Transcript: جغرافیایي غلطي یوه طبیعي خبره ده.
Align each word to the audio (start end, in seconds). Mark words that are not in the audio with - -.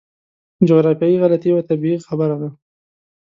جغرافیایي 0.67 1.17
غلطي 1.21 1.47
یوه 1.51 1.61
طبیعي 1.69 1.97
خبره 2.07 2.35
ده. 2.41 2.49